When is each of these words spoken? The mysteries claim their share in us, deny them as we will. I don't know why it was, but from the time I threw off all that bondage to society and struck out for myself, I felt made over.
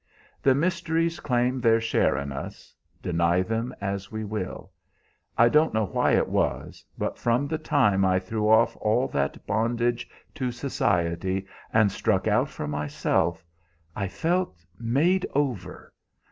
The 0.41 0.55
mysteries 0.55 1.19
claim 1.19 1.61
their 1.61 1.79
share 1.79 2.17
in 2.17 2.31
us, 2.31 2.73
deny 3.03 3.43
them 3.43 3.71
as 3.79 4.11
we 4.11 4.23
will. 4.23 4.71
I 5.37 5.47
don't 5.47 5.75
know 5.75 5.85
why 5.85 6.13
it 6.13 6.27
was, 6.27 6.83
but 6.97 7.19
from 7.19 7.47
the 7.47 7.59
time 7.59 8.03
I 8.03 8.17
threw 8.17 8.49
off 8.49 8.75
all 8.77 9.07
that 9.09 9.45
bondage 9.45 10.09
to 10.33 10.51
society 10.51 11.45
and 11.71 11.91
struck 11.91 12.25
out 12.27 12.49
for 12.49 12.67
myself, 12.67 13.45
I 13.95 14.07
felt 14.07 14.65
made 14.79 15.27
over. 15.35 15.93